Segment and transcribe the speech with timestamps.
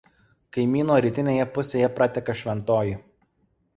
[0.55, 2.97] Kaimo rytinėje pusėje prateka Šventoji.